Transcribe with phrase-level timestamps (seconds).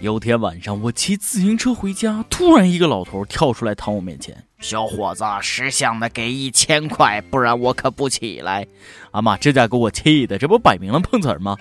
[0.00, 8.66] 有天晚上，我骑自行车回家，突然一个老头跳出来躺我面前：“小伙子，识相的给一千块，不然我可不起来。”
[9.12, 11.54] 阿妈，这家给我气的，这不摆明了碰瓷吗？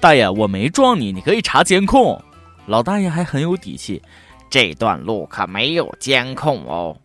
[0.00, 2.18] 大爷，我没撞你，你可以查监控。
[2.64, 4.00] 老大爷还很有底气
[4.48, 6.96] ：“这段路可没有监控哦，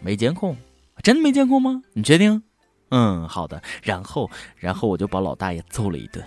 [0.00, 0.56] 没监控，
[1.02, 1.82] 真没监控吗？
[1.92, 2.42] 你确定？
[2.90, 3.62] 嗯，好的。
[3.82, 6.24] 然后，然后我就把老大爷揍了一顿。”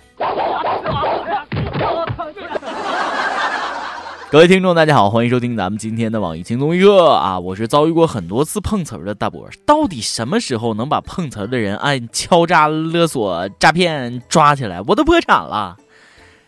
[4.30, 7.40] 各位听众，大家好，欢迎收听咱们今天的网易轻松一刻啊！
[7.40, 14.82] 我是遭遇过很多次碰瓷儿的大伯，到底什么时候能把碰瓷儿的人按敲诈勒索诈骗抓起来？
[14.82, 15.78] 我都破产了。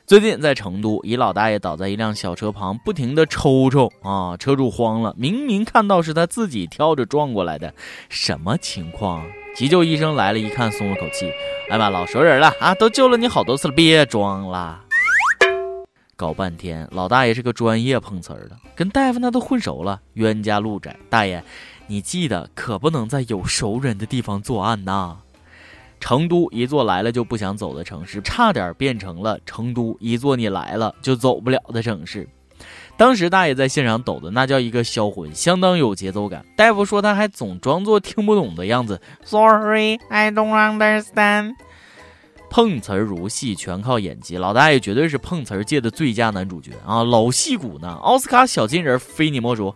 [0.06, 7.73] 最近在成都，一老大爷倒在一辆小车旁，不停的抽抽啊，车主慌了，明明看到是他自己跳着撞过来的，
[8.11, 9.25] 什么情况？
[9.56, 11.33] 急救医生来了一看，松了口气，
[11.70, 14.84] 哎妈，老熟人了啊，都救了你好多次了，别装了。
[16.20, 20.94] 搞半天，老大爷是个专业碰瓷儿的，跟大夫那都混熟了，冤家路窄。
[21.08, 21.42] 大爷，
[21.86, 25.17] 你记得可不能在有熟人的地方作案呐！
[25.98, 32.28] 成都一座来了就不想走的城市，差点变成了成都一座你来了就走不了的城市。
[32.98, 36.44] 当时大爷在现场抖的那叫一个销魂，相当有节奏感。
[36.55, 41.55] 大夫说他还总装作听不懂的样子，Sorry, I don't understand。
[42.51, 44.37] 碰瓷儿如戏，全靠演技。
[44.37, 47.05] 老大爷绝对是碰瓷儿界的最佳男主角啊！
[47.05, 49.73] 老戏骨呢，奥斯卡小金人非你莫属。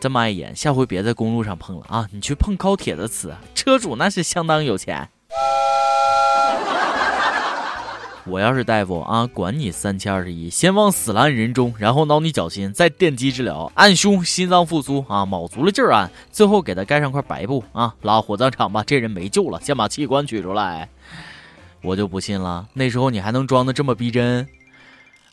[0.00, 2.08] 这么爱演，下回别在公路上碰了啊！
[2.10, 5.08] 你去碰高铁的瓷，车主那是相当有钱。
[8.26, 20.88] 我要是大夫啊，管你三七二十一，先往死了按人中，然后挠你脚心，再电击治疗，按胸心脏复苏啊，卯足了劲儿按，最后给他盖上块白布啊，拉火葬场吧，这人没救了，先把器官取出来。
[21.82, 24.46] 我就不信了，那时候你还能装的这么逼真？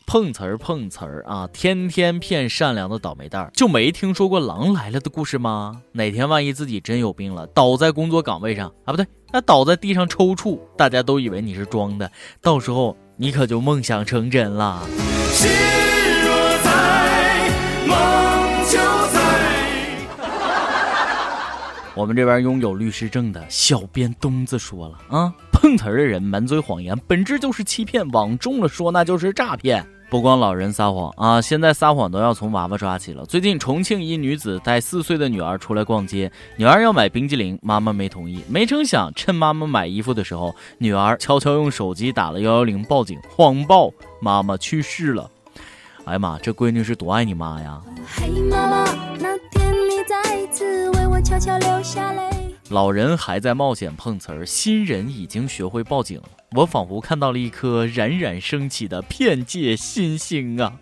[0.06, 5.82] 碰瓷儿碰瓷儿啊，天天骗善良的倒霉蛋儿，就没听说过狼来了的故事吗？
[5.92, 12.10] 哪天万一自己真有病了，倒在工作岗位上啊，不对，那倒在地上抽搐，大家都以为你是装的，
[12.40, 14.82] 到时候你可就梦想成真了。
[21.98, 29.84] 我们这边拥有律师证的小编东子说了啊，碰瓷儿的人满嘴谎言，本质就是欺骗，往重了说那就是诈骗。
[30.08, 33.26] 不光老人撒谎啊，现在撒谎都要从娃娃抓起了。
[33.26, 38.44] 最近重庆一女子带四岁的女儿出来逛街，女儿要买冰激凌，妈妈没同意。
[38.48, 45.28] 没成想，趁妈妈买衣服的时候，女儿悄悄用手机打了幺幺零报警，谎报妈妈去世了。
[46.04, 47.82] 哎呀妈，这闺女是多爱你妈呀！
[48.06, 48.77] 嘿妈妈，
[51.38, 52.22] 悄悄流下泪。
[52.70, 56.20] 老人还在冒险碰瓷儿，新人已经学会报警。
[56.56, 60.72] 我仿佛看到了一颗冉冉升起的骗界新星啊！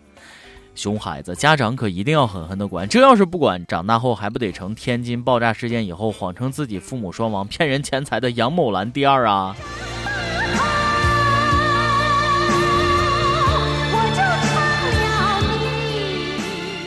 [0.75, 9.55] 熊孩子，家长可一定要狠狠的管，这要是不管，长大后还不得成天津爆炸事件以后谎称自己父母双亡、骗人钱财的杨某兰第二啊！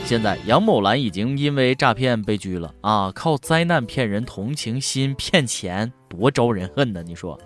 [0.09, 3.12] 现在杨某兰已经因为诈骗被拘了啊！
[3.14, 7.03] 靠灾难骗人同情心骗钱，多招人恨呢！
[7.06, 7.40] 你说，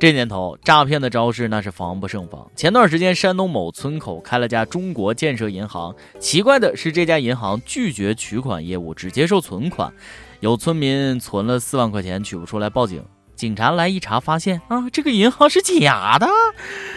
[0.00, 2.50] 这年头诈骗的招式那是防不胜防。
[2.56, 9.92] 前段时间，山东某村口开了家中国建设银行，奇怪的是，这家银行拒绝取款业务，只接受存款。
[10.40, 13.04] 有村民存了四万块钱取不出来，报警。
[13.34, 16.26] 警察来一查，发现啊，这个银行是假的，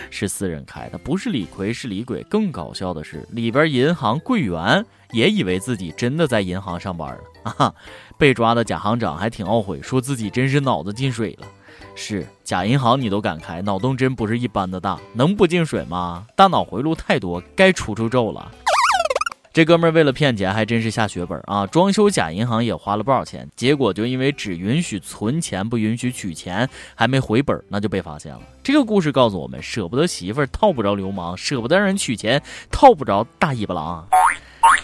[0.09, 2.23] 是私人开的，不是李逵，是李鬼。
[2.23, 7.73] 更搞笑的是，里边银行柜员也以为自己真的在银行上班了啊！
[8.17, 11.47] 被抓的假行长还挺懊悔，说自己真是脑子进水了。
[11.95, 16.25] 是假银行你都敢开，脑洞真不是一般的大，能不进水吗？
[16.35, 18.51] 大脑回路太多，该出出咒了。
[19.59, 21.67] 这哥们儿为了骗钱，还真是下血本啊！
[21.67, 28.39] 装修假银行也花了不少钱，结果就因为只允许存钱，不允许取钱，还没回本，那就被发现了。
[28.63, 32.41] 这个故事告诉我们：舍不得媳妇儿套不着流氓，舍不得让人取钱
[32.71, 34.07] 套不着大尾巴狼。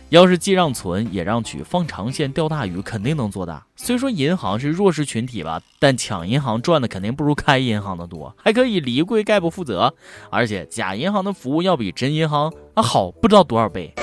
[0.09, 3.65] 要是既让存也让取，放长线钓大鱼，肯定能做大。
[3.77, 9.93] 虽说银行是弱势群体吧，但抢银行赚的肯定不如开银行的多，还可以离柜概不负责，
[10.29, 13.93] 而且假银行的服务要比真银行啊好不知道多少倍。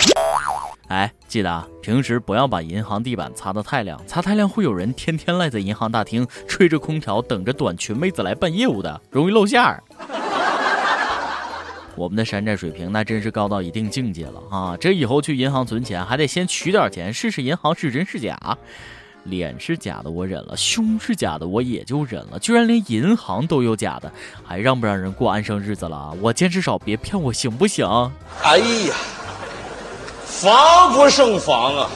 [0.93, 9.83] 哎，记得啊，平时不要把银行地板擦得太亮，擦太亮会有人天天赖在银行大厅吹着空调，等着短裙妹子来办业务的，容易露馅儿。
[11.97, 14.77] 我们的山寨水平那真是高到一定境界了啊！
[14.79, 18.39] 这以后去银行存钱还得先取点钱试试银行是真是假。
[19.25, 24.13] 脸是假的我忍了，胸是假的我也就忍了，居然连银行都有假的，
[24.45, 26.15] 还让不让人过安生日子了？
[26.21, 27.89] 我见识少，别骗我行不行？
[28.43, 28.95] 哎呀！
[30.43, 31.89] 防不胜防啊！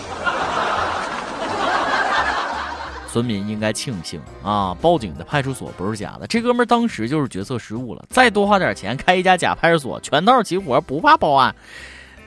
[3.10, 6.28] 村民应该庆幸啊，报警的派出所不是假的。
[6.28, 11.52] 这哥们儿当时就是决策失误了，再多花点钱开一家假派出所，全套齐活，不怕报案。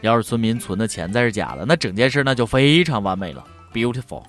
[0.01, 3.41] 要是村民存的钱再是假的，那整件事那就非常完美了
[3.73, 4.23] ，beautiful。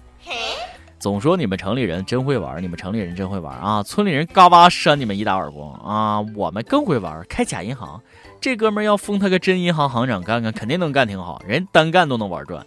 [1.00, 3.82] 总说你们城里人真会玩，你们城里人真会玩啊！
[3.82, 6.20] 村里人嘎巴扇你们一大耳光啊！
[6.36, 8.02] 我们更会玩，开假银行。
[8.38, 12.66] 这哥们要封他个真银行行长干干，肯定能干挺好，人单干都能玩转。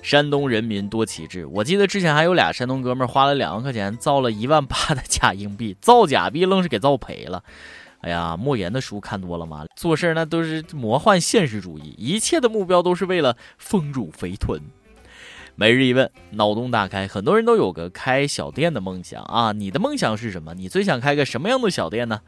[0.00, 7.42] 山东人民多奇志，我记得之前还有俩山东哥们花了两万块钱造了一 万八的假硬币，造假币愣是给造赔了。
[8.00, 9.66] 哎呀，莫言的书看多了吗？
[9.76, 14.58] 做事那都是魔幻现实主义，一切的目标都是为了丰乳肥臀。
[15.56, 19.52] 每日一问，脑洞大开，很多人都有个开小店的梦想啊！
[19.52, 20.54] 你的梦想是什么？
[20.54, 22.20] 你最想开个什么样的小店呢？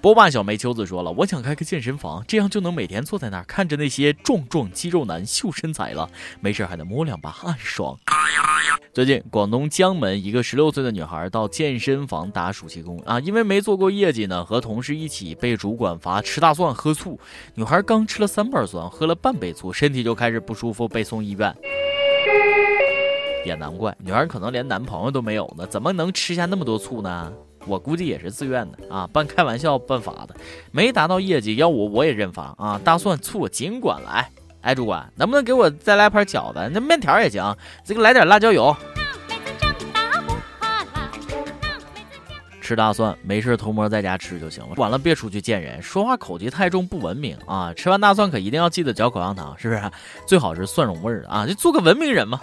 [0.00, 6.10] 波霸小梅秋子说了，我想开个健身房，这样就能每天坐在那儿看着那些壮壮肌肉男秀身材了，
[6.40, 7.96] 没事还能摸两把，暗爽。
[8.92, 17.20] 最近，广东江门一个十六岁的女孩到健身房打暑期工啊，因为没做过业绩呢，和同事一起被主管罚吃大蒜、喝醋。
[17.54, 21.54] 女孩刚吃了三瓣蒜，喝了半杯醋，身体就开始不舒服，被送医院。
[23.44, 27.32] 也难怪，女孩可能连男朋友都没有呢，怎么能吃下那么多醋呢？
[27.64, 30.34] 我估计也是自愿的啊，半开玩笑半罚的，
[30.72, 32.80] 没达到业绩，要我我也认罚啊！
[32.84, 34.28] 大蒜醋尽管来，
[34.62, 36.70] 哎，主管能不能给我再来盘饺子？
[36.72, 38.74] 那面条也行，这个来点辣椒油。
[42.60, 47.72] 吃大蒜没事偷摸在家吃就行了，管了别出去见人，说话口气太重不文明啊！
[47.74, 49.82] 吃完大蒜可一定要记得嚼口香糖，是不是？
[50.26, 52.40] 最好是蒜蓉味儿的啊，就做个文明人嘛。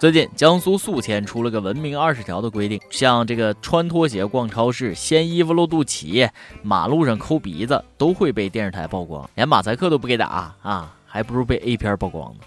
[0.00, 6.26] 最近，江苏宿迁出了个文明二十条的规定，像这个穿拖鞋逛超市、掀衣服露肚脐、
[6.62, 12.40] 马路上抠鼻子，都会被电视台曝光，连马赛克都不给打啊，还不如被 A 片曝光呢。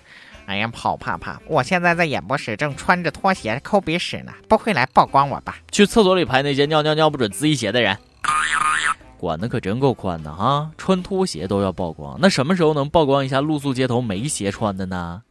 [0.47, 1.39] 哎呀，跑怕怕！
[1.45, 5.57] 我现在在演播室正穿着拖鞋抠鼻屎呢，不会来曝光我吧？
[5.71, 7.95] 去厕所里拍那些尿尿尿不准自己鞋的人，
[9.19, 10.71] 管的可真够宽的哈！
[10.75, 15.21] 穿拖鞋都要曝光，那什么时候能曝光一下露宿街头没鞋穿的呢？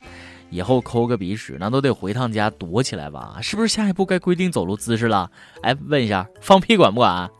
[0.52, 3.38] 以后抠个鼻屎，那都得回趟家躲起来吧？
[3.40, 5.30] 是不是下一步该规定走路姿势了？
[5.62, 7.30] 哎，问一下，放屁管不管？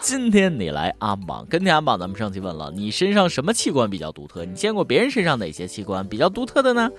[0.00, 4.44] 今天你来安榜，跟天安榜，咱们上期问了，你身上什么器官比较独特？
[4.44, 6.90] 你见过别人身上哪些器官比较独特的呢？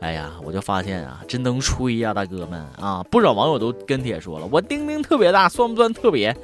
[0.00, 3.02] 哎呀，我就发现啊，真能吹呀，大哥们啊！
[3.10, 6.36] 不少网友都跟帖说了，我丁丁特别大，算不算特别？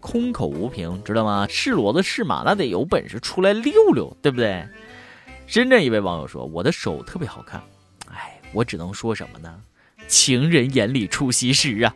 [0.00, 1.46] 空口无凭，知道吗？
[1.48, 4.66] 是骡子是马，那得有本事出来溜溜，对不对？
[5.46, 7.62] 深圳一位网友说：“我的手特别好看，
[8.12, 9.62] 哎，我只能说什么呢？
[10.08, 11.94] 情人眼里出西施啊！”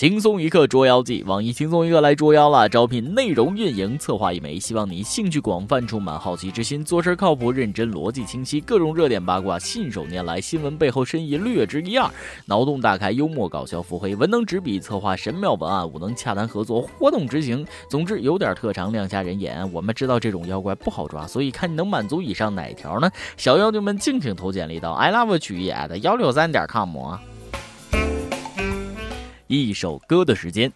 [0.00, 2.66] 轻松一刻捉妖记，网易轻松一刻来捉妖了。
[2.66, 12.10] 招聘内容运营策划一枚，希望你兴趣广泛，充满好奇之心，做事靠谱认真，逻辑清晰，各种热点八卦信手拈来，新闻背后深意略知一二，
[12.46, 17.66] 脑洞大开，幽默搞笑，腹黑，文能执笔策划神妙文案，武能洽谈合作，活动执行。
[17.90, 19.70] 总之有点特长，亮瞎人眼。
[19.70, 23.10] 我们知道这种妖怪不好抓，所以看你能满足以上哪条呢？
[23.36, 27.20] 小妖精们敬请投简历到 i love 曲艺 at 幺六三点 com 啊。
[29.50, 30.72] 一首歌的时间。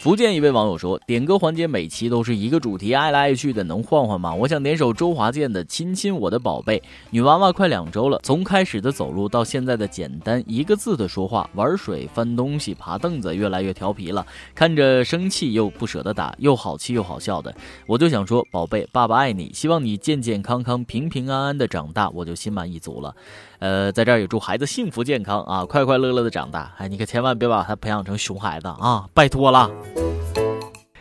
[0.00, 4.32] 福建一位网友说：“点歌环节每期都是一个主题，爱来爱去的，能换换吗？
[4.32, 6.78] 我想点首周华健的《亲亲我的宝贝》。
[7.10, 14.26] 女娃娃快两周了，从开始的走路到现在的简单一个字的说话，玩水、翻东西、爬凳子，越来越调皮了。
[14.54, 17.54] 看着生气又不舍得打，又好气又好笑的，
[17.86, 23.14] 我就想说，宝贝，爸爸爱你，希望你健健康康、平平安安的长大，我就心满意足了。
[23.58, 26.72] 呃，在这儿也祝孩子幸福健康啊，快快乐乐的长大。
[26.78, 29.70] 哎，你可千万别把他培养成熊孩子啊，拜托了。”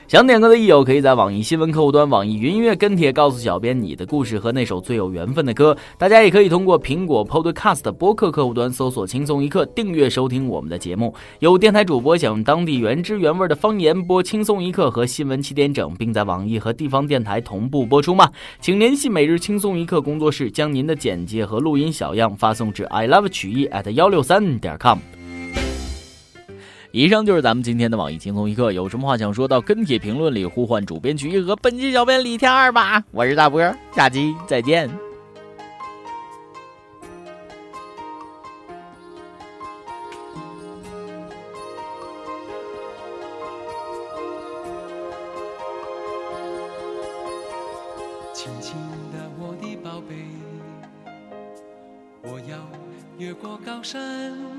[0.10, 5.78] 想点歌的益友，可以在网易新闻客户端、网易云音乐跟帖告诉小编你的故事和那首最有缘分的歌。
[6.00, 11.14] 大家也可以通过苹果 Podcast 播客客户端搜索“轻松一刻”，订阅收听我们的节目。
[11.38, 18.32] 有电台主播想用当地原汁原味的方言播《轻松一刻》和新闻七点整，并在网易和地方电台同步播出吗？
[18.60, 24.98] 请联系每日轻松一刻工作室，将您的简介和录音小样发送至 i love 曲艺 at 幺六三点 com。
[26.92, 33.04] 以上就是咱们今天的网易轻松一刻，有什么话想说到跟帖评论里呼唤主编曲艺和本期小编李天二吧。
[33.12, 33.62] 我是大波，
[33.96, 34.90] 下期再见。
[48.34, 48.74] 轻轻
[49.14, 50.16] 的，我的宝贝，
[52.24, 52.58] 我要
[53.20, 54.59] 越过高山。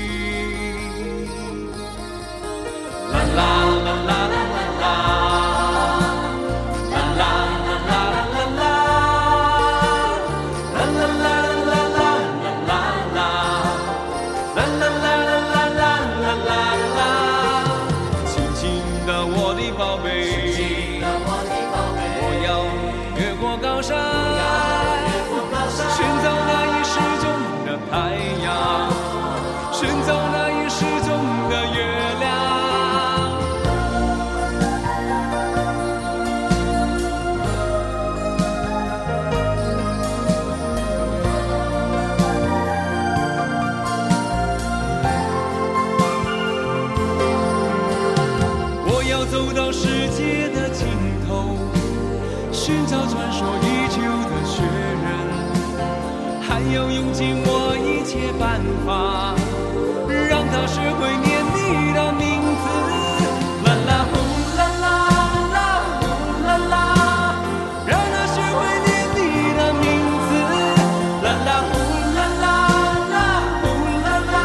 [52.71, 53.99] 寻找传说已久
[54.31, 54.63] 的雪
[55.03, 55.03] 人，
[56.41, 59.35] 还要用尽我一切办法，
[60.07, 62.23] 让他学会念你的名
[62.63, 62.65] 字。
[63.65, 64.15] 啦啦呼
[64.55, 64.87] 啦啦
[65.51, 65.57] 啦
[65.99, 66.03] 呼
[66.47, 66.73] 啦啦，
[67.85, 69.19] 让他学会念你
[69.59, 69.83] 的名
[70.29, 70.31] 字。
[71.25, 71.75] 啦啦呼
[72.15, 72.47] 啦啦
[73.11, 73.13] 啦
[73.59, 73.63] 呼
[73.99, 74.39] 啦啦，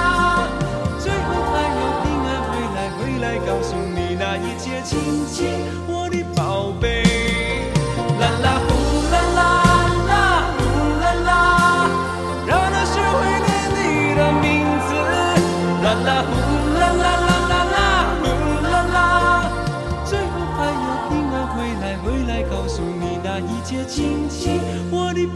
[0.99, 5.62] 最后还要平安回来，回来告诉你那一切，亲亲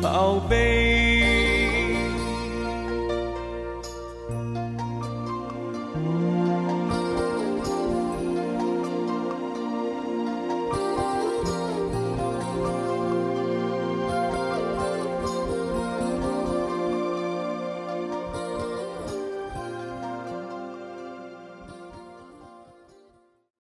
[0.00, 0.89] 宝贝。